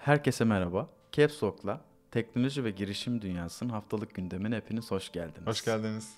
Herkese 0.00 0.44
merhaba. 0.44 0.88
Caps 1.12 1.42
Lock'la 1.42 1.84
teknoloji 2.10 2.64
ve 2.64 2.70
girişim 2.70 3.22
dünyasının 3.22 3.70
haftalık 3.70 4.14
gündemine 4.14 4.56
hepiniz 4.56 4.90
hoş 4.90 5.12
geldiniz. 5.12 5.46
Hoş 5.46 5.64
geldiniz. 5.64 6.14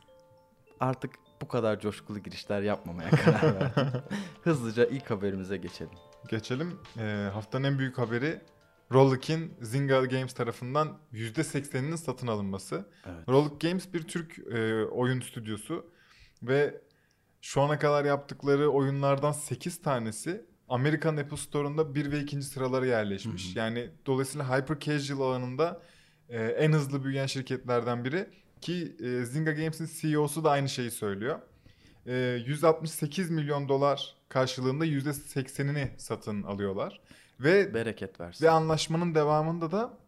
Artık 0.80 1.10
bu 1.40 1.48
kadar 1.48 1.80
coşkulu 1.80 2.18
girişler 2.18 2.62
yapmamaya 2.62 3.10
karar 3.10 3.42
verdim. 3.60 4.02
Hızlıca 4.42 4.86
ilk 4.86 5.10
haberimize 5.10 5.56
geçelim. 5.56 5.92
Geçelim. 6.28 6.78
Ee, 6.98 7.30
haftanın 7.32 7.64
en 7.64 7.78
büyük 7.78 7.98
haberi 7.98 8.40
Rollic'in 8.92 9.54
Zynga 9.60 10.04
Games 10.04 10.34
tarafından 10.34 10.98
%80'inin 11.12 11.96
satın 11.96 12.26
alınması. 12.26 12.88
Evet. 13.06 13.28
Rollic 13.28 13.68
Games 13.68 13.94
bir 13.94 14.02
Türk 14.02 14.38
e, 14.38 14.84
oyun 14.84 15.20
stüdyosu 15.20 15.90
ve 16.42 16.80
şu 17.40 17.60
ana 17.60 17.78
kadar 17.78 18.04
yaptıkları 18.04 18.70
oyunlardan 18.70 19.32
8 19.32 19.82
tanesi 19.82 20.51
Amerikan 20.72 21.16
Apple 21.16 21.36
Store'unda 21.36 21.94
1 21.94 22.12
ve 22.12 22.20
2. 22.20 22.42
sıralara 22.42 22.86
yerleşmiş. 22.86 23.48
Hı 23.48 23.52
hı. 23.54 23.58
Yani 23.58 23.90
dolayısıyla 24.06 24.58
hyper 24.58 24.80
casual 24.80 25.20
alanında 25.20 25.82
e, 26.28 26.44
en 26.44 26.72
hızlı 26.72 27.04
büyüyen 27.04 27.26
şirketlerden 27.26 28.04
biri 28.04 28.26
ki 28.60 28.96
e, 29.00 29.24
Zynga 29.24 29.52
Games'in 29.52 29.88
CEO'su 30.00 30.44
da 30.44 30.50
aynı 30.50 30.68
şeyi 30.68 30.90
söylüyor. 30.90 31.38
E, 32.06 32.42
168 32.46 33.30
milyon 33.30 33.68
dolar 33.68 34.16
karşılığında 34.28 34.86
%80'ini 34.86 35.88
satın 35.96 36.42
alıyorlar. 36.42 37.00
Ve 37.40 37.74
Bereket 37.74 38.20
versin. 38.20 38.46
ve 38.46 38.50
anlaşmanın 38.50 39.14
devamında 39.14 39.72
da 39.72 39.98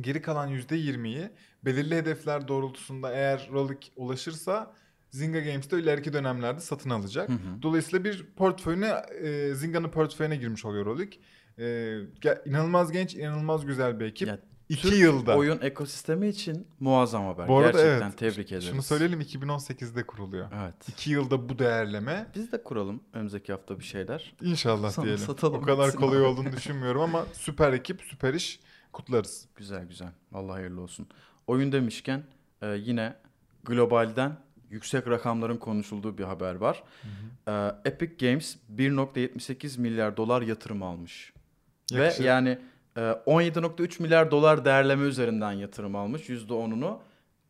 geri 0.00 0.22
kalan 0.22 0.50
%20'yi 0.50 1.30
belirli 1.64 1.96
hedefler 1.96 2.48
doğrultusunda 2.48 3.12
eğer 3.12 3.48
Rollic 3.52 3.88
ulaşırsa 3.96 4.74
Zynga 5.14 5.40
Games 5.40 5.70
de 5.70 5.78
ileriki 5.78 6.12
dönemlerde 6.12 6.60
satın 6.60 6.90
alacak. 6.90 7.28
Hı 7.28 7.32
hı. 7.32 7.62
Dolayısıyla 7.62 8.04
bir 8.04 8.26
portföyüne, 8.36 8.88
e, 9.22 9.54
Zynga'nın 9.54 9.88
portföyüne 9.88 10.36
girmiş 10.36 10.64
oluyor 10.64 10.86
Rollic. 10.86 11.18
E, 11.58 11.98
inanılmaz 12.46 12.92
genç, 12.92 13.14
inanılmaz 13.14 13.66
güzel 13.66 14.00
bir 14.00 14.04
ekip. 14.04 14.28
Ya, 14.28 14.38
İki 14.68 14.82
Türk 14.82 14.98
yılda. 14.98 15.36
Oyun 15.36 15.60
ekosistemi 15.60 16.28
için 16.28 16.66
muazzam 16.80 17.26
haber. 17.26 17.48
Bu 17.48 17.58
arada 17.58 17.82
Gerçekten 17.82 18.06
evet, 18.06 18.18
tebrik 18.18 18.52
ederiz. 18.52 18.68
Şunu 18.68 18.82
söyleyelim 18.82 19.20
2018'de 19.20 20.06
kuruluyor. 20.06 20.46
Evet. 20.62 20.88
İki 20.88 21.10
yılda 21.10 21.48
bu 21.48 21.58
değerleme 21.58 22.26
Biz 22.34 22.52
de 22.52 22.62
kuralım 22.62 23.02
önümüzdeki 23.12 23.52
hafta 23.52 23.78
bir 23.78 23.84
şeyler. 23.84 24.34
inşallah 24.42 24.90
Sana 24.90 25.04
diyelim. 25.04 25.24
satalım 25.24 25.62
O 25.62 25.62
kadar 25.62 25.92
kolay 25.92 26.22
olduğunu 26.22 26.52
düşünmüyorum 26.52 27.00
ama 27.00 27.26
süper 27.32 27.72
ekip, 27.72 28.02
süper 28.02 28.34
iş. 28.34 28.60
Kutlarız. 28.92 29.46
Güzel 29.56 29.84
güzel. 29.84 30.12
Allah 30.32 30.52
hayırlı 30.52 30.80
olsun. 30.80 31.06
Oyun 31.46 31.72
demişken 31.72 32.24
e, 32.62 32.66
yine 32.68 33.16
globalden 33.64 34.36
yüksek 34.74 35.08
rakamların 35.08 35.56
konuşulduğu 35.56 36.18
bir 36.18 36.24
haber 36.24 36.54
var. 36.54 36.82
E, 37.48 37.52
Epic 37.84 38.26
Games 38.26 38.56
1.78 38.76 39.80
milyar 39.80 40.16
dolar 40.16 40.42
yatırım 40.42 40.82
almış. 40.82 41.32
Yakışır. 41.90 42.24
Ve 42.24 42.28
yani 42.28 42.58
e, 42.96 43.00
17.3 43.00 44.02
milyar 44.02 44.30
dolar 44.30 44.64
değerleme 44.64 45.04
üzerinden 45.04 45.52
yatırım 45.52 45.96
almış. 45.96 46.28
%10'unu 46.28 46.98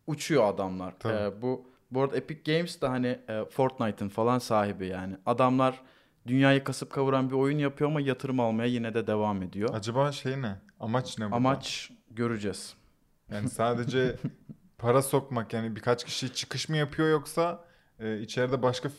uçuyor 0.06 0.55
adamlar. 0.55 0.95
Tabii. 0.98 1.36
E, 1.36 1.42
bu 1.42 1.67
bu 1.91 2.02
arada 2.02 2.17
Epic 2.17 2.52
Games 2.52 2.80
de 2.80 2.86
hani 2.86 3.19
e, 3.28 3.45
Fortnite'ın 3.50 4.08
falan 4.08 4.39
sahibi 4.39 4.86
yani. 4.86 5.17
Adamlar 5.27 5.80
dünyayı 6.27 6.64
kasıp 6.64 6.91
kavuran 6.92 7.30
bir 7.30 7.34
oyun 7.34 7.58
yapıyor 7.58 7.91
ama 7.91 8.00
yatırım 8.00 8.41
almaya 8.41 8.69
yine 8.69 8.95
de 8.95 9.06
devam 9.06 9.42
ediyor. 9.42 9.70
Acaba 9.72 10.12
şey 10.12 10.42
ne? 10.42 10.56
Amaç 10.80 11.19
ne 11.19 11.25
burada? 11.25 11.36
Amaç 11.36 11.91
göreceğiz. 12.11 12.75
Yani 13.33 13.48
sadece 13.50 14.17
para 14.78 15.03
sokmak 15.03 15.53
yani 15.53 15.77
birkaç 15.77 16.05
kişi 16.05 16.34
çıkış 16.34 16.69
mı 16.69 16.77
yapıyor 16.77 17.08
yoksa 17.11 17.64
e, 17.98 18.20
içeride 18.20 18.62
başka 18.62 18.91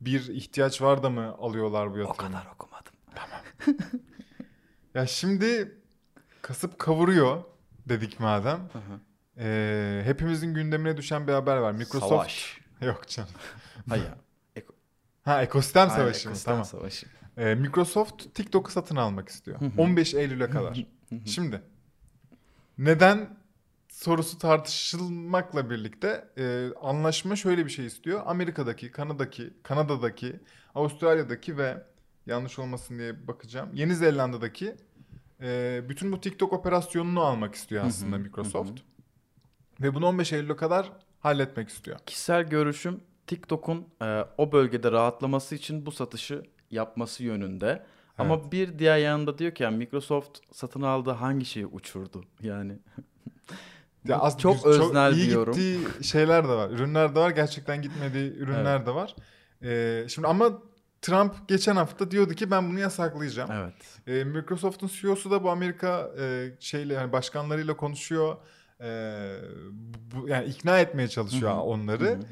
bir 0.00 0.28
ihtiyaç 0.28 0.82
var 0.82 1.02
da 1.02 1.10
mı 1.10 1.34
alıyorlar 1.38 1.92
bu 1.94 1.98
yatırımı? 1.98 2.28
O 2.28 2.32
kadar 2.32 2.46
okumadım. 2.54 2.92
Ya 4.94 5.06
şimdi 5.06 5.76
kasıp 6.42 6.78
kavuruyor 6.78 7.42
dedik 7.88 8.20
madem. 8.20 8.58
Hı 8.58 8.78
hı. 8.78 9.00
E, 9.38 10.02
hepimizin 10.04 10.54
gündemine 10.54 10.96
düşen 10.96 11.26
bir 11.28 11.32
haber 11.32 11.56
var. 11.56 11.72
Microsoft 11.72 12.08
Savaş. 12.08 12.60
yok 12.80 13.08
canım. 13.08 13.30
Hayır. 13.88 14.04
eko- 14.56 14.74
Ha 15.24 15.42
ekosistem 15.42 15.88
savaşı 15.90 16.04
mı? 16.28 16.30
ekosistem 16.30 16.52
Tamam. 16.52 16.64
savaşı. 16.64 17.06
E, 17.36 17.54
Microsoft 17.54 18.34
TikTok'u 18.34 18.70
satın 18.72 18.96
almak 18.96 19.28
istiyor. 19.28 19.60
Hı 19.60 19.64
hı. 19.64 19.70
15 19.82 20.14
Eylül'e 20.14 20.50
kadar. 20.50 20.84
Şimdi 21.24 21.62
neden 22.78 23.36
sorusu 23.98 24.38
tartışılmakla 24.38 25.70
birlikte 25.70 26.28
e, 26.38 26.68
anlaşma 26.82 27.36
şöyle 27.36 27.64
bir 27.64 27.70
şey 27.70 27.86
istiyor. 27.86 28.22
Amerika'daki, 28.26 28.90
Kanada'daki, 28.90 29.52
Kanada'daki, 29.62 30.40
Avustralya'daki 30.74 31.58
ve 31.58 31.82
yanlış 32.26 32.58
olmasın 32.58 32.98
diye 32.98 33.28
bakacağım. 33.28 33.70
Yeni 33.74 33.94
Zelanda'daki 33.94 34.76
e, 35.40 35.82
bütün 35.88 36.12
bu 36.12 36.20
TikTok 36.20 36.52
operasyonunu 36.52 37.20
almak 37.20 37.54
istiyor 37.54 37.82
Hı 37.82 37.86
hı, 37.86 37.88
aslında 37.88 38.16
hı 38.16 38.20
Microsoft. 38.20 38.80
Ve 39.80 39.94
bunu 39.94 40.06
15 40.06 40.32
Eylül'e 40.32 40.56
kadar 40.56 40.92
halletmek 41.20 41.68
istiyor. 41.68 41.98
Kişisel 42.06 42.42
görüşüm 42.42 43.00
TikTok'un 43.26 43.86
e, 44.02 44.24
o 44.38 44.52
bölgede 44.52 44.92
rahatlaması 44.92 45.54
için 45.54 45.86
bu 45.86 45.92
satışı 45.92 46.42
yapması 46.70 47.24
yönünde. 47.24 47.86
Ama 48.18 48.52
bir 48.52 48.78
diğer 48.78 48.98
yanında 48.98 49.38
diyor 49.38 49.54
ki 49.54 49.62
yani 49.62 49.76
Microsoft 49.76 50.38
satın 50.52 50.82
aldığı 50.82 51.10
hangi 51.10 51.44
şeyi 51.44 51.66
uçurdu? 51.66 52.24
Yani 52.42 52.78
Ya 54.08 54.18
az- 54.18 54.38
çok 54.38 54.54
güz- 54.54 54.66
öznel 54.66 55.12
iyi 55.16 55.28
bir 55.28 55.32
yorum. 55.32 55.52
gittiği 55.54 56.04
şeyler 56.04 56.44
de 56.44 56.48
var. 56.48 56.70
Ürünler 56.70 57.14
de 57.14 57.20
var. 57.20 57.30
Gerçekten 57.30 57.82
gitmediği 57.82 58.32
ürünler 58.32 58.86
de 58.86 58.94
var. 58.94 59.14
E, 59.62 60.04
şimdi 60.08 60.28
ama 60.28 60.58
Trump 61.02 61.48
geçen 61.48 61.76
hafta 61.76 62.10
diyordu 62.10 62.34
ki 62.34 62.50
ben 62.50 62.70
bunu 62.70 62.78
yasaklayacağım. 62.78 63.50
evet. 63.52 63.74
E, 64.20 64.24
Microsoft'un 64.24 64.90
CEO'su 65.00 65.30
da 65.30 65.44
bu 65.44 65.50
Amerika 65.50 66.10
e, 66.20 66.50
şeyle 66.60 66.94
yani 66.94 67.12
başkanlarıyla 67.12 67.76
konuşuyor. 67.76 68.36
E, 68.80 68.88
bu, 70.14 70.28
yani 70.28 70.46
ikna 70.48 70.78
etmeye 70.78 71.08
çalışıyor 71.08 71.50
Hı 71.52 71.56
hı, 71.56 71.60
onları 71.60 72.04
Hı 72.04 72.08
hı, 72.08 72.14
hı 72.14 72.16
hı. 72.16 72.22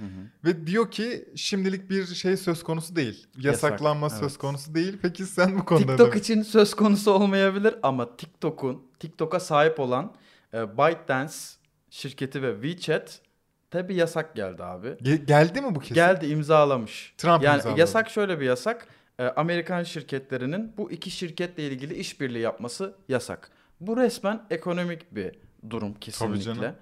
ve 0.45 0.67
diyor 0.67 0.91
ki 0.91 1.29
şimdilik 1.37 1.91
bir 1.91 2.07
şey 2.07 2.37
söz 2.37 2.63
konusu 2.63 2.97
değil. 2.97 3.27
Yasaklanma 3.39 4.07
Yasak, 4.07 4.19
söz 4.19 4.31
evet. 4.33 4.39
konusu 4.41 4.75
değil. 4.75 4.99
Peki 5.03 5.27
sen 5.27 5.59
bu 5.59 5.65
konuda 5.65 5.87
TikTok 5.87 6.15
ne- 6.15 6.21
için 6.21 6.43
söz 6.43 6.75
konusu 6.75 7.11
olmayabilir 7.13 7.75
ama 7.83 8.17
TikTok'un 8.17 8.83
TikTok'a 8.99 9.41
sahip 9.41 9.81
olan 9.81 10.13
e, 10.55 10.79
ByteDance 10.79 11.35
şirketi 11.91 12.43
ve 12.43 12.53
WeChat 12.53 13.21
tabi 13.71 13.95
yasak 13.95 14.37
geldi 14.37 14.65
abi. 14.65 14.89
Ge- 14.89 15.25
geldi 15.25 15.61
mi 15.61 15.75
bu 15.75 15.81
kesin? 15.81 15.95
Geldi 15.95 16.27
imzalamış. 16.27 17.15
Trump 17.19 17.43
yani 17.43 17.57
imzaladı. 17.57 17.81
yasak 17.81 18.11
şöyle 18.11 18.41
bir 18.41 18.47
yasak. 18.47 18.87
Ee, 19.19 19.25
Amerikan 19.25 19.83
şirketlerinin 19.83 20.73
bu 20.77 20.91
iki 20.91 21.11
şirketle 21.11 21.63
ilgili 21.63 21.95
işbirliği 21.95 22.43
yapması 22.43 22.95
yasak. 23.09 23.51
Bu 23.81 23.97
resmen 23.97 24.43
ekonomik 24.51 25.15
bir 25.15 25.33
durum 25.71 25.95
kesinlikle. 25.95 26.43
canım. 26.43 26.75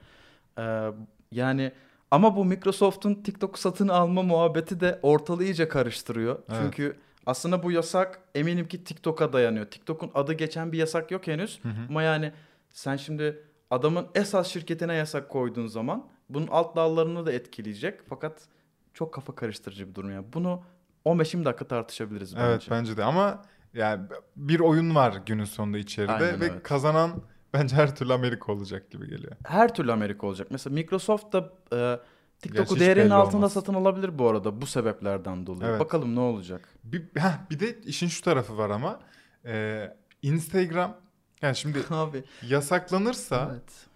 Ee, 0.59 0.91
yani 1.33 1.73
ama 2.11 2.37
bu 2.37 2.45
Microsoft'un 2.45 3.15
TikTok 3.15 3.59
satın 3.59 3.89
alma 3.89 4.23
muhabbeti 4.23 4.81
de 4.81 4.99
ortalığı 5.03 5.45
iyice 5.45 5.69
karıştırıyor. 5.69 6.39
Evet. 6.49 6.61
Çünkü 6.63 6.97
aslında 7.27 7.63
bu 7.63 7.73
yasak 7.73 8.21
eminim 8.35 8.69
ki 8.69 8.85
TikTok'a 8.85 9.33
dayanıyor. 9.33 9.67
TikTok'un 9.67 10.11
adı 10.15 10.33
geçen 10.33 10.73
bir 10.73 10.79
yasak 10.79 11.11
yok 11.11 11.27
henüz. 11.27 11.59
Hı 11.63 11.69
hı. 11.69 11.87
Ama 11.89 12.03
yani 12.03 12.33
sen 12.71 12.97
şimdi 12.97 13.43
adamın 13.71 14.07
esas 14.15 14.49
şirketine 14.49 14.95
yasak 14.95 15.29
koyduğun 15.29 15.67
zaman 15.67 16.09
bunun 16.29 16.47
alt 16.47 16.77
dallarını 16.77 17.27
da 17.27 17.33
etkileyecek. 17.33 18.01
Fakat 18.09 18.49
çok 18.95 19.15
kafa 19.15 19.35
karıştırıcı 19.35 19.89
bir 19.89 19.95
durum 19.95 20.11
ya. 20.11 20.33
Bunu 20.33 20.63
15-20 21.07 21.45
dakika 21.45 21.69
tartışabiliriz 21.69 22.37
bence. 22.37 22.47
Evet 22.47 22.67
bence 22.71 22.97
de 22.97 23.05
ama 23.05 23.43
yani 23.75 24.07
bir 24.37 24.61
oyun 24.61 24.95
var 24.95 25.21
günün 25.27 25.45
sonunda 25.45 25.79
içeride 25.79 26.13
Aynen, 26.13 26.41
ve 26.41 26.47
evet. 26.47 26.63
kazanan 26.63 27.23
bence 27.55 27.77
her 27.77 27.97
türlü 27.97 28.13
Amerika 28.13 28.53
olacak 28.53 28.91
gibi 28.91 29.09
geliyor. 29.09 29.33
Her 29.47 29.75
türlü 29.75 29.93
Amerika 29.93 30.27
olacak. 30.27 30.49
Mesela 30.51 30.75
Microsoft 30.75 31.33
da 31.33 31.53
e, 31.73 32.01
TikTok'u 32.41 32.81
değerinin 32.81 33.11
altında 33.11 33.37
olmaz. 33.37 33.53
satın 33.53 33.75
alabilir 33.75 34.19
bu 34.19 34.29
arada 34.29 34.61
bu 34.61 34.67
sebeplerden 34.67 35.47
dolayı. 35.47 35.71
Evet. 35.71 35.81
Bakalım 35.81 36.15
ne 36.15 36.21
olacak. 36.21 36.69
Bir, 36.85 37.03
heh, 37.17 37.51
bir 37.51 37.61
de 37.61 37.81
işin 37.81 38.09
şu 38.09 38.23
tarafı 38.23 38.59
var 38.59 38.71
ama 38.71 39.01
e, 39.45 39.89
Instagram 40.23 40.97
yani 41.45 41.57
şimdi 41.57 41.79
Abi. 41.91 42.25
yasaklanırsa 42.43 43.51
Evet. 43.53 43.87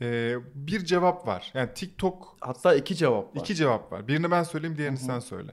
e, 0.00 0.36
bir 0.54 0.84
cevap 0.84 1.26
var. 1.26 1.50
Yani 1.54 1.70
TikTok 1.74 2.36
Hatta 2.40 2.74
iki 2.74 2.96
cevap 2.96 3.36
var. 3.36 3.40
iki 3.40 3.54
cevap 3.54 3.92
var. 3.92 4.08
Birini 4.08 4.30
ben 4.30 4.42
söyleyeyim 4.42 4.78
diğerini 4.78 4.98
Hı 4.98 5.02
hı. 5.02 5.06
sen 5.06 5.18
söyle. 5.18 5.52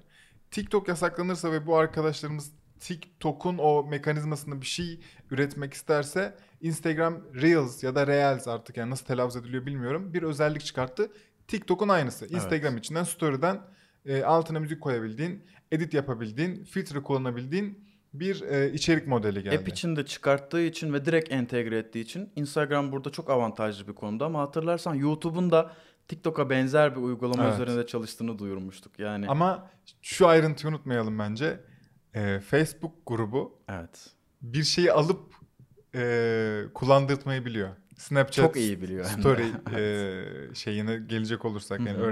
TikTok 0.52 0.88
yasaklanırsa 0.88 1.52
ve 1.52 1.66
bu 1.68 1.78
arkadaşlarımız 1.78 2.52
TikTok'un 2.80 3.58
o 3.58 3.84
mekanizmasında 3.84 4.62
bir 4.62 4.66
şey 4.66 5.00
üretmek 5.32 5.74
isterse 5.74 6.38
Instagram 6.62 7.18
Reels 7.42 7.84
ya 7.84 7.96
da 7.96 8.08
Reels 8.08 8.48
artık 8.48 8.78
yani 8.78 8.90
nasıl 8.90 9.06
telaffuz 9.06 9.36
ediliyor 9.36 9.66
bilmiyorum. 9.66 10.14
Bir 10.14 10.24
özellik 10.24 10.66
çıkarttı. 10.66 11.12
TikTok'un 11.48 11.90
aynısı. 11.90 12.26
Instagram 12.28 12.78
içinden 12.78 13.04
story'den 13.04 13.62
e, 14.06 14.24
altına 14.24 14.60
müzik 14.60 14.82
koyabildiğin, 14.82 15.44
edit 15.72 15.94
yapabildiğin, 15.94 16.64
filtre 16.64 17.04
kullanabildiğin 17.04 17.89
bir 18.14 18.42
e, 18.42 18.72
içerik 18.74 19.08
modeli 19.08 19.44
geldi. 19.44 19.56
App 19.56 19.68
içinde 19.68 20.06
çıkarttığı 20.06 20.62
için 20.62 20.94
ve 20.94 21.06
direkt 21.06 21.32
entegre 21.32 21.78
ettiği 21.78 22.00
için 22.00 22.30
Instagram 22.36 22.92
burada 22.92 23.10
çok 23.10 23.30
avantajlı 23.30 23.88
bir 23.88 23.94
konuda 23.94 24.26
ama 24.26 24.40
hatırlarsan 24.42 24.96
YouTube'un 24.96 25.52
da 25.52 25.72
TikTok'a 26.08 26.50
benzer 26.50 26.96
bir 26.96 27.02
uygulama 27.02 27.44
Evet. 27.44 27.54
üzerinde 27.54 27.88
çalıştığını 27.88 28.40
duyurmuştuk. 28.40 29.00
Yani 29.00 29.28
Ama 29.28 29.70
şu 30.02 30.28
ayrıntıyı 30.28 30.74
unutmayalım 30.74 31.20
bence. 31.20 31.60
E, 32.14 32.40
Facebook 32.40 32.94
grubu 33.08 33.60
evet. 33.70 34.10
bir 34.42 34.64
şeyi 34.64 34.92
alıp 34.92 35.20
e, 35.96 36.64
kullandırtmayı 36.74 37.46
biliyor. 37.46 37.70
Snapchat 37.98 38.46
Çok 38.46 38.56
iyi 38.56 38.82
biliyor 38.82 39.06
de. 39.06 39.10
story 39.10 39.46
e, 39.76 40.56
şeyine 40.56 40.98
gelecek 40.98 41.46
olursak 41.46 41.80
yani 41.80 41.98
Hı 41.98 42.04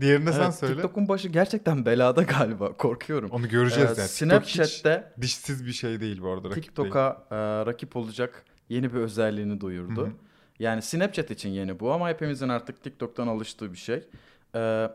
örneğini. 0.00 0.24
Diğerini 0.24 0.32
sen 0.32 0.44
Evet, 0.44 0.54
söyle. 0.54 0.74
TikTok'un 0.74 1.08
başı 1.08 1.28
gerçekten 1.28 1.86
belada 1.86 2.22
galiba. 2.22 2.72
Korkuyorum. 2.72 3.30
Onu 3.30 3.48
göreceğiz 3.48 3.98
Ee, 3.98 4.00
yani. 4.00 4.08
Snapchat'te 4.08 5.12
dişsiz 5.20 5.66
bir 5.66 5.72
şey 5.72 6.00
değil 6.00 6.22
bu 6.22 6.28
arada. 6.32 6.50
TikTok'a 6.50 7.26
e, 7.30 7.36
rakip 7.66 7.96
olacak 7.96 8.44
yeni 8.68 8.94
bir 8.94 8.98
özelliğini 8.98 9.60
duyurdu. 9.60 10.02
Hı 10.02 10.06
hı. 10.06 10.12
Yani 10.58 10.82
Snapchat 10.82 11.30
için 11.30 11.50
yeni 11.50 11.80
bu 11.80 11.92
ama 11.92 12.08
hepimizin 12.08 12.48
artık 12.48 12.82
TikTok'tan 12.82 13.26
alıştığı 13.26 13.72
bir 13.72 13.78
şey. 13.78 14.04
Ee, 14.54 14.90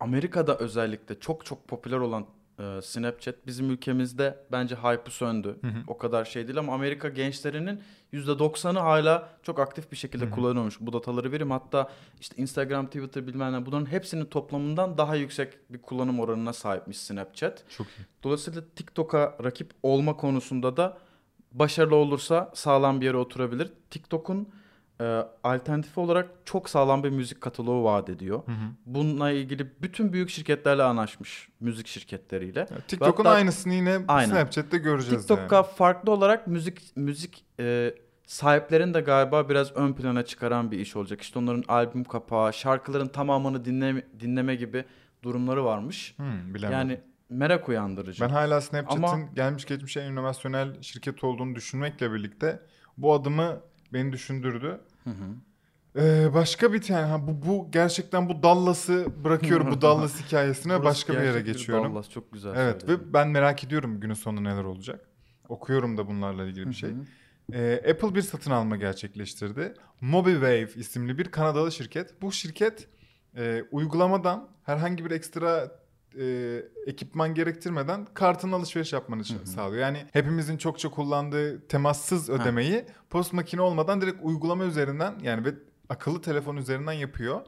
Amerika'da 0.00 0.58
özellikle 0.58 1.20
çok 1.20 1.46
çok 1.46 1.68
popüler 1.68 1.96
olan 1.98 2.26
e, 2.58 2.82
Snapchat 2.82 3.46
bizim 3.46 3.70
ülkemizde 3.70 4.38
bence 4.52 4.74
hype'ı 4.74 5.10
söndü. 5.10 5.56
Hı 5.60 5.66
hı. 5.66 5.82
O 5.86 5.98
kadar 5.98 6.24
şey 6.24 6.46
değil 6.46 6.58
ama 6.58 6.74
Amerika 6.74 7.08
gençlerinin 7.08 7.80
%90'ı 8.12 8.78
hala 8.78 9.28
çok 9.42 9.58
aktif 9.58 9.92
bir 9.92 9.96
şekilde 9.96 10.24
Hı 10.24 10.28
hı. 10.28 10.34
kullanıyormuş. 10.34 10.80
Bu 10.80 10.92
dataları 10.92 11.32
verim 11.32 11.50
hatta 11.50 11.90
işte 12.20 12.42
Instagram, 12.42 12.86
Twitter 12.86 13.26
bilmem 13.26 13.52
ne 13.52 13.66
bunların 13.66 13.86
hepsinin 13.86 14.24
toplamından 14.24 14.98
daha 14.98 15.16
yüksek 15.16 15.70
bir 15.70 15.82
kullanım 15.82 16.20
oranına 16.20 16.52
sahipmiş 16.52 16.98
Snapchat. 16.98 17.64
Çok 17.68 17.86
iyi. 17.86 18.06
Dolayısıyla 18.22 18.62
TikTok'a 18.76 19.36
rakip 19.44 19.70
olma 19.82 20.16
konusunda 20.16 20.76
da 20.76 20.98
başarılı 21.52 21.96
olursa 21.96 22.50
sağlam 22.54 23.00
bir 23.00 23.06
yere 23.06 23.16
oturabilir. 23.16 23.72
TikTok'un 23.90 24.48
e, 25.00 25.04
alternatifi 25.42 26.00
olarak 26.00 26.30
çok 26.44 26.70
sağlam 26.70 27.04
bir 27.04 27.10
müzik 27.10 27.40
kataloğu 27.40 27.84
vaat 27.84 28.08
ediyor. 28.08 28.42
Hı 28.46 28.52
hı. 28.52 28.66
Bununla 28.86 29.30
ilgili 29.30 29.82
bütün 29.82 30.12
büyük 30.12 30.30
şirketlerle 30.30 30.82
anlaşmış 30.82 31.48
müzik 31.60 31.86
şirketleriyle. 31.86 32.60
Ya 32.60 32.78
TikTok'un 32.88 33.24
aynısını 33.24 33.74
yine 33.74 33.98
Aynen. 34.08 34.30
Snapchat'te 34.30 34.78
göreceğiz 34.78 35.26
TikTok'a 35.26 35.56
yani. 35.56 35.66
farklı 35.66 36.12
olarak 36.12 36.46
müzik 36.46 36.96
müzik 36.96 37.44
e, 37.60 37.94
sahiplerini 38.26 38.94
de 38.94 39.00
galiba 39.00 39.48
biraz 39.48 39.72
ön 39.76 39.92
plana 39.92 40.24
çıkaran 40.24 40.70
bir 40.70 40.78
iş 40.78 40.96
olacak. 40.96 41.20
İşte 41.20 41.38
onların 41.38 41.64
albüm 41.68 42.04
kapağı, 42.04 42.52
şarkıların 42.52 43.08
tamamını 43.08 43.64
dinleme, 43.64 44.02
dinleme 44.20 44.54
gibi 44.54 44.84
durumları 45.22 45.64
varmış. 45.64 46.14
Hmm, 46.16 46.54
bilemedim. 46.54 46.78
Yani 46.78 47.00
merak 47.28 47.68
uyandırıcı. 47.68 48.24
Ben 48.24 48.28
hala 48.28 48.60
Snapchat'in 48.60 49.02
Ama- 49.02 49.28
gelmiş 49.34 49.64
geçmiş 49.64 49.96
en 49.96 50.12
inovasyonel 50.12 50.82
şirket 50.82 51.24
olduğunu 51.24 51.54
düşünmekle 51.54 52.12
birlikte 52.12 52.60
bu 52.98 53.14
adımı 53.14 53.60
beni 53.94 54.12
düşündürdü. 54.12 54.80
Hı 55.04 55.10
hı. 55.10 55.34
Ee, 55.96 56.34
başka 56.34 56.72
bir 56.72 56.82
tane 56.82 57.06
ha, 57.06 57.26
bu, 57.26 57.46
bu 57.46 57.70
gerçekten 57.70 58.28
bu 58.28 58.42
Dallas'ı 58.42 59.24
bırakıyorum 59.24 59.70
bu 59.70 59.80
Dallas 59.82 60.24
hikayesine 60.24 60.72
Burası 60.72 60.84
başka 60.84 61.12
bir 61.12 61.22
yere 61.26 61.40
geçiyorum. 61.40 61.94
Dallas 61.94 62.10
çok 62.10 62.32
güzel. 62.32 62.54
Evet 62.56 62.80
söyledin. 62.80 63.04
ve 63.04 63.12
ben 63.12 63.28
merak 63.28 63.64
ediyorum 63.64 64.00
günün 64.00 64.14
sonunda 64.14 64.40
neler 64.40 64.64
olacak. 64.64 65.00
Okuyorum 65.48 65.96
da 65.96 66.08
bunlarla 66.08 66.44
ilgili 66.44 66.68
bir 66.68 66.74
şey. 66.74 66.90
Ee, 67.52 67.82
Apple 67.90 68.14
bir 68.14 68.22
satın 68.22 68.50
alma 68.50 68.76
gerçekleştirdi. 68.76 69.74
MobiWave 70.00 70.68
isimli 70.74 71.18
bir 71.18 71.24
Kanadalı 71.24 71.72
şirket. 71.72 72.22
Bu 72.22 72.32
şirket 72.32 72.88
e, 73.36 73.64
uygulamadan 73.70 74.48
herhangi 74.62 75.04
bir 75.04 75.10
ekstra 75.10 75.70
e, 76.20 76.62
ekipman 76.86 77.34
gerektirmeden 77.34 78.06
kartın 78.14 78.52
alışveriş 78.52 78.92
yapmanı 78.92 79.22
Hı 79.22 79.34
hı. 79.34 79.46
sağlıyor. 79.46 79.82
Yani 79.82 80.06
hepimizin 80.12 80.56
çokça 80.56 80.90
kullandığı 80.90 81.66
temassız 81.68 82.30
ödemeyi 82.30 82.84
post 83.10 83.32
makine 83.32 83.60
olmadan 83.60 84.00
direkt 84.00 84.18
uygulama 84.22 84.64
üzerinden 84.64 85.14
yani 85.22 85.44
ve 85.44 85.54
akıllı 85.88 86.22
telefon 86.22 86.56
üzerinden 86.56 86.92
yapıyor. 86.92 87.40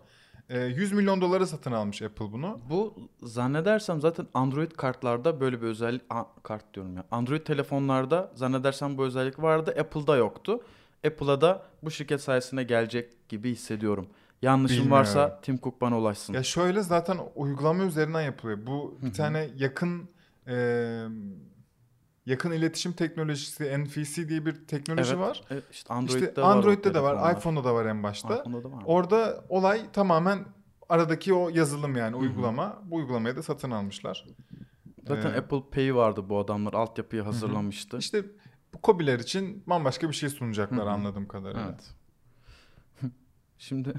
E, 0.49 0.61
100 0.61 0.93
milyon 0.93 1.21
dolara 1.21 1.47
satın 1.47 1.73
almış 1.73 2.03
Apple 2.03 2.33
bunu. 2.33 2.61
Bu 2.71 2.95
zannedersem 3.23 4.01
zaten 4.01 4.27
Android 4.35 4.71
kartlarda 4.73 5.41
böyle 5.41 5.63
bir 5.63 5.67
özellik 5.67 6.03
A- 6.11 6.43
kart 6.43 6.75
diyorum 6.75 6.97
ya. 6.97 7.05
Android 7.11 7.41
telefonlarda 7.41 8.33
zannedersem 8.35 8.99
bu 8.99 9.05
özellik 9.05 9.43
vardı. 9.43 9.75
Apple'da 9.81 10.17
yoktu. 10.17 10.61
Apple'a 11.07 11.41
da 11.41 11.63
bu 11.83 11.91
şirket 11.91 12.21
sayesinde 12.21 12.63
gelecek 12.63 13.29
gibi 13.29 13.51
hissediyorum. 13.51 14.07
Yanlışım 14.43 14.77
Bilmiyorum. 14.77 14.99
varsa 15.01 15.41
Tim 15.41 15.59
Cook 15.59 15.81
bana 15.81 15.99
ulaşsın. 15.99 16.35
Ya 16.35 16.43
şöyle 16.43 16.83
zaten 16.83 17.19
uygulama 17.35 17.85
üzerinden 17.85 18.21
yapılıyor. 18.23 18.59
Bu 18.67 18.99
bir 19.03 19.13
tane 19.13 19.49
yakın 19.57 20.09
e, 20.47 20.55
yakın 22.27 22.53
iletişim 22.53 22.93
teknolojisi 22.93 23.85
NFC 23.85 24.29
diye 24.29 24.47
bir 24.47 24.55
teknoloji 24.67 25.11
Evet, 25.11 25.21
var. 25.21 25.43
Evet, 25.51 25.65
işte 25.71 25.95
Android'de 25.95 26.27
işte 26.29 26.43
var. 26.43 26.57
Android'de 26.57 26.95
de 26.95 27.03
var, 27.03 27.13
telefonlar. 27.15 27.37
iPhone'da 27.37 27.65
da 27.65 27.75
var 27.75 27.87
en 27.87 28.03
başta. 28.03 28.29
da 28.29 28.45
var. 28.73 28.83
Orada 28.87 29.45
olay 29.49 29.81
tamamen 29.93 30.45
aradaki 30.89 31.35
o 31.35 31.49
yazılım 31.49 31.97
yani 31.97 32.13
Hı 32.13 32.17
hı. 32.17 32.21
uygulama. 32.21 32.83
Bu 32.85 32.97
uygulamayı 32.97 33.37
da 33.37 33.43
satın 33.43 33.71
almışlar. 33.71 34.27
Zaten 35.09 35.31
Ee, 35.35 35.37
Apple 35.37 35.63
Pay 35.73 35.95
vardı 35.95 36.29
bu 36.29 36.39
adamlar. 36.39 36.75
Altyapıyı 36.75 37.23
hazırlamıştı. 37.23 37.99
İşte 37.99 38.25
bu 38.75 38.81
Kobiler 38.81 39.19
için 39.19 39.63
bambaşka 39.67 40.09
bir 40.09 40.15
şey 40.15 40.29
sunacaklar 40.29 40.79
Hı 40.81 40.85
hı. 40.85 40.91
anladığım 40.91 41.29
kadarıyla. 41.29 41.67
Evet. 41.69 41.91
Şimdi 43.59 43.93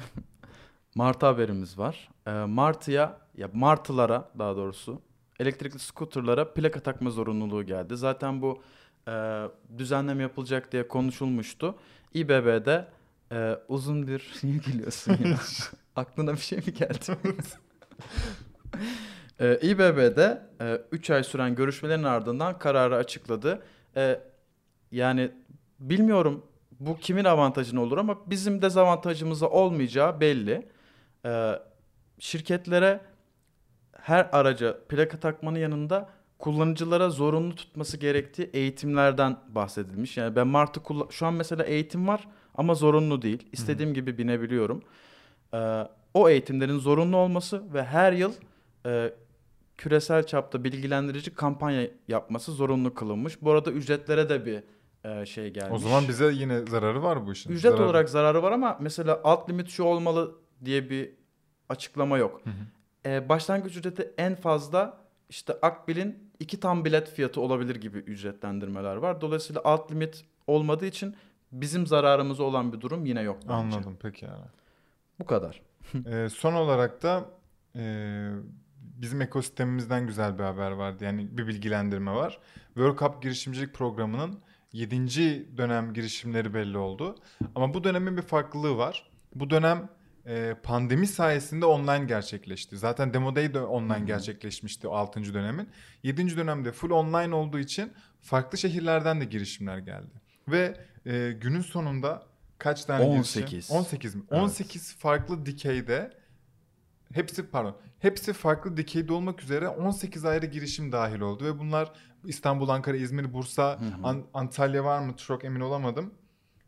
Martı 0.96 1.26
haberimiz 1.26 1.78
var. 1.78 2.10
Ee, 2.28 2.32
Martı'ya 2.32 3.18
ya 3.38 3.50
Martılara 3.54 4.30
daha 4.40 4.56
doğrusu 4.56 5.02
elektrikli 5.40 5.80
scooterlara 5.80 6.54
plaka 6.54 6.80
takma 6.80 7.10
zorunluluğu 7.10 7.64
geldi. 7.64 7.98
Zaten 7.98 8.42
bu 8.42 8.62
e, 9.08 9.44
düzenleme 9.78 10.24
yapılacak 10.24 10.72
diye 10.72 10.88
konuşulmuştu. 10.88 11.76
İBB'de 12.14 12.88
e, 13.32 13.58
uzun 13.68 14.08
bir 14.08 14.34
niye 14.44 14.58
gülüyorsun 14.58 15.12
ya? 15.12 15.38
Aklına 15.96 16.34
bir 16.34 16.38
şey 16.38 16.58
mi 16.58 16.74
geldi? 16.74 17.18
e, 19.40 19.60
İBB'de 19.62 20.42
3 20.92 21.10
ay 21.10 21.24
süren 21.24 21.56
görüşmelerin 21.56 22.04
ardından 22.04 22.60
kararı 22.60 22.96
açıkladı. 22.96 23.64
E, 23.96 24.20
yani 24.92 25.32
bilmiyorum 25.80 26.46
bu 26.80 26.98
kimin 26.98 27.26
avantajına 27.26 27.82
olur 27.82 27.98
ama 27.98 28.18
bizim 28.26 28.62
dezavantajımıza 28.62 29.50
olmayacağı 29.50 30.20
belli. 30.20 30.68
Ee, 31.26 31.54
şirketlere 32.20 33.00
her 34.02 34.30
araca 34.32 34.78
plaka 34.90 35.20
takmanın 35.20 35.60
yanında 35.60 36.10
kullanıcılara 36.40 37.10
zorunlu 37.10 37.56
tutması 37.56 37.98
gerektiği 37.98 38.50
eğitimlerden 38.54 39.38
bahsedilmiş. 39.50 40.18
Yani 40.18 40.36
ben 40.36 40.48
Martı 40.48 40.80
kullan- 40.80 41.12
şu 41.12 41.26
an 41.26 41.34
mesela 41.34 41.64
eğitim 41.64 42.08
var 42.08 42.28
ama 42.56 42.76
zorunlu 42.76 43.22
değil. 43.22 43.48
İstediğim 43.52 43.94
gibi 43.94 44.18
binebiliyorum. 44.18 44.82
Ee, 45.54 45.88
o 46.14 46.30
eğitimlerin 46.30 46.80
zorunlu 46.80 47.18
olması 47.18 47.74
ve 47.74 47.84
her 47.84 48.14
yıl 48.14 48.34
e, 48.86 49.14
küresel 49.78 50.24
çapta 50.26 50.64
bilgilendirici 50.64 51.34
kampanya 51.36 51.88
yapması 52.08 52.52
zorunlu 52.52 52.94
kılınmış. 52.94 53.42
Bu 53.42 53.52
arada 53.52 53.72
ücretlere 53.72 54.30
de 54.30 54.46
bir 54.46 54.64
e, 55.04 55.26
şey 55.26 55.50
gelmiş. 55.54 55.74
O 55.74 55.78
zaman 55.78 56.08
bize 56.08 56.32
yine 56.32 56.66
zararı 56.66 57.04
var 57.04 57.28
bu 57.28 57.32
işin. 57.32 57.52
Ücret 57.52 57.72
Zararı- 57.72 57.84
olarak 57.86 58.10
zararı 58.10 58.44
var 58.44 58.52
ama 58.52 58.78
mesela 58.82 59.22
alt 59.24 59.50
limit 59.50 59.70
şu 59.70 59.84
olmalı 59.84 60.36
diye 60.66 60.90
bir 60.90 61.12
açıklama 61.70 62.18
yok. 62.18 62.42
Hı 62.44 62.50
hı. 62.50 62.54
Ee, 63.06 63.30
başlangıç 63.30 63.78
ücreti 63.78 64.14
en 64.18 64.36
fazla 64.36 64.98
işte 65.30 65.54
Akbil'in 65.62 66.32
iki 66.40 66.60
tam 66.60 66.86
bilet 66.86 67.10
fiyatı 67.10 67.42
olabilir 67.42 67.76
gibi 67.76 67.98
ücretlendirmeler 67.98 68.96
var. 68.96 69.22
Dolayısıyla 69.22 69.62
alt 69.66 69.92
limit 69.92 70.26
olmadığı 70.48 70.86
için 70.86 71.16
bizim 71.52 71.88
zararımıza 71.88 72.44
olan 72.44 72.74
bir 72.74 72.82
durum 72.82 73.06
yine 73.06 73.22
yok 73.22 73.38
bence. 73.44 73.54
Anladım 73.54 73.98
peki 74.02 74.26
yani. 74.26 74.46
Bu 75.20 75.26
kadar. 75.26 75.62
Ee, 76.06 76.30
son 76.34 76.54
olarak 76.54 77.04
da 77.04 77.26
e, 77.76 77.82
bizim 78.80 79.22
ekosistemimizden 79.22 80.08
güzel 80.08 80.40
bir 80.40 80.44
haber 80.44 80.72
vardı. 80.72 81.04
Yani 81.04 81.38
bir 81.38 81.48
bilgilendirme 81.48 82.12
var. 82.12 82.40
World 82.66 83.00
Cup 83.00 83.24
girişimcilik 83.24 83.74
programının 83.74 84.40
7. 84.74 85.58
dönem 85.58 85.94
girişimleri 85.94 86.54
belli 86.54 86.78
oldu. 86.78 87.16
Ama 87.56 87.74
bu 87.74 87.84
dönemin 87.84 88.18
bir 88.18 88.22
farklılığı 88.22 88.78
var. 88.78 89.10
Bu 89.36 89.50
dönem 89.50 89.90
e, 90.26 90.56
pandemi 90.64 91.08
sayesinde 91.08 91.66
online 91.66 92.06
gerçekleşti. 92.06 92.78
Zaten 92.78 93.14
Demo 93.14 93.36
Day 93.36 93.54
de 93.54 93.60
online 93.60 94.06
gerçekleşmişti 94.06 94.88
o 94.88 94.92
6. 94.94 95.34
dönemin. 95.34 95.70
7. 96.04 96.38
dönemde 96.38 96.72
full 96.72 96.90
online 96.90 97.36
olduğu 97.36 97.60
için 97.60 97.94
farklı 98.22 98.58
şehirlerden 98.58 99.22
de 99.22 99.26
girişimler 99.26 99.78
geldi. 99.78 100.22
Ve 100.48 100.78
e, 101.06 101.32
günün 101.42 101.62
sonunda 101.62 102.26
kaç 102.58 102.86
tane 102.86 103.04
18. 103.04 103.52
girişim? 103.52 103.76
18 103.76 104.16
mi? 104.16 104.24
Evet. 104.32 104.42
18 104.44 104.96
farklı 104.96 105.46
dikeyde 105.46 106.14
hepsi 107.14 107.50
pardon 107.50 107.78
hepsi 108.00 108.34
farklı 108.34 108.78
dikeyde 108.78 109.14
olmak 109.14 109.44
üzere 109.44 109.68
18 109.68 110.26
ayrı 110.26 110.46
girişim 110.46 110.92
dahil 110.92 111.20
oldu 111.20 111.46
ve 111.46 111.60
bunlar 111.60 111.92
İstanbul, 112.26 112.70
Ankara, 112.70 112.98
İzmir, 112.98 113.34
Bursa, 113.34 113.82
Hı 113.82 113.86
hı. 113.86 113.92
An- 114.04 114.26
Antalya 114.34 114.84
var 114.84 115.00
mı 115.00 115.16
çok 115.18 115.46
emin 115.46 115.60
olamadım. 115.60 116.14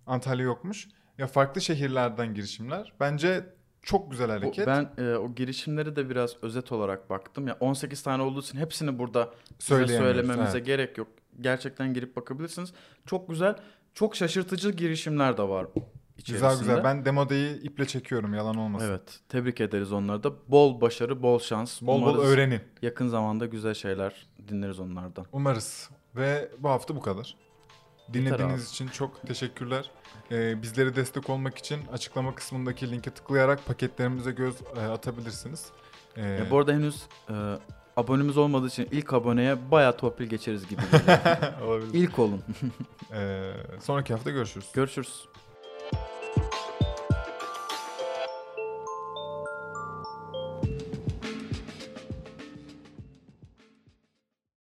Antalya 0.05 0.45
yokmuş. 0.45 0.87
Ya 1.17 1.27
farklı 1.27 1.61
şehirlerden 1.61 2.33
girişimler. 2.33 2.93
Bence 2.99 3.45
çok 3.81 4.11
güzel 4.11 4.29
hareket. 4.29 4.67
ben 4.67 4.89
e, 4.97 5.15
o 5.15 5.35
girişimleri 5.35 5.95
de 5.95 6.09
biraz 6.09 6.43
özet 6.43 6.71
olarak 6.71 7.09
baktım. 7.09 7.47
Ya 7.47 7.57
18 7.59 8.03
tane 8.03 8.23
olduğu 8.23 8.39
için 8.39 8.57
hepsini 8.57 8.99
burada 8.99 9.33
size 9.59 9.87
söylememize 9.87 10.51
evet. 10.57 10.65
gerek 10.65 10.97
yok. 10.97 11.07
Gerçekten 11.41 11.93
girip 11.93 12.15
bakabilirsiniz. 12.15 12.73
Çok 13.05 13.29
güzel, 13.29 13.55
çok 13.93 14.15
şaşırtıcı 14.15 14.71
girişimler 14.71 15.37
de 15.37 15.43
var 15.43 15.67
içerisinde. 16.19 16.49
Güzel 16.49 16.59
güzel. 16.59 16.83
Ben 16.83 17.05
Demo 17.05 17.29
Day'i 17.29 17.53
iple 17.61 17.87
çekiyorum 17.87 18.33
yalan 18.33 18.55
olmasın. 18.55 18.87
Evet, 18.89 19.19
tebrik 19.29 19.61
ederiz 19.61 19.91
onları 19.91 20.23
da. 20.23 20.31
Bol 20.47 20.81
başarı, 20.81 21.23
bol 21.23 21.39
şans. 21.39 21.81
Bol 21.81 22.01
bol 22.01 22.07
Umarız 22.13 22.23
öğrenin. 22.29 22.61
Yakın 22.81 23.07
zamanda 23.07 23.45
güzel 23.45 23.73
şeyler 23.73 24.27
dinleriz 24.47 24.79
onlardan. 24.79 25.25
Umarız. 25.31 25.89
Ve 26.15 26.51
bu 26.59 26.69
hafta 26.69 26.95
bu 26.95 27.01
kadar. 27.01 27.35
Dinlediğiniz 28.13 28.69
için 28.69 28.87
çok 28.87 29.27
teşekkürler. 29.27 29.91
Ee, 30.31 30.61
bizlere 30.61 30.95
destek 30.95 31.29
olmak 31.29 31.57
için 31.57 31.79
açıklama 31.93 32.35
kısmındaki 32.35 32.91
linke 32.91 33.11
tıklayarak 33.11 33.65
paketlerimize 33.65 34.31
göz 34.31 34.55
e, 34.77 34.79
atabilirsiniz. 34.81 35.65
Ee, 36.15 36.21
Ya 36.25 36.51
bu 36.51 36.57
arada 36.57 36.71
henüz 36.73 37.03
e, 37.29 37.33
abonemiz 37.97 38.37
olmadığı 38.37 38.67
için 38.67 38.87
ilk 38.91 39.13
aboneye 39.13 39.71
bayağı 39.71 39.97
torpil 39.97 40.25
geçeriz 40.25 40.67
gibi. 40.67 40.81
olabilir. 41.65 41.93
ilk 41.93 42.19
olun. 42.19 42.43
Ee, 43.13 43.51
sonraki 43.81 44.13
hafta 44.13 44.29
görüşürüz. 44.29 44.67
Görüşürüz. 44.73 45.25